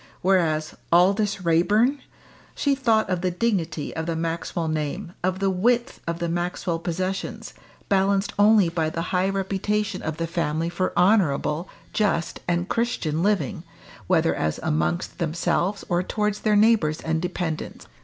[0.23, 1.99] Whereas Aldous Raeburn!
[2.55, 6.79] she thought of the dignity of the Maxwell name, of the width of the Maxwell
[6.79, 7.53] possessions,
[7.87, 13.61] balanced only by the high reputation of the family for honourable, just and Christian living,
[14.07, 17.85] whether as amongst themselves or towards their neighbours and dependents.